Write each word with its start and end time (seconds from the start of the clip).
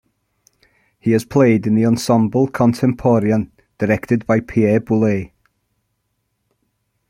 He 0.99 1.11
has 1.11 1.23
played 1.23 1.67
in 1.67 1.75
the 1.75 1.85
"Ensemble 1.85 2.47
Contemporain" 2.47 3.51
directed 3.77 4.25
by 4.25 4.39
Pierre 4.39 4.79
Boulez. 4.81 5.29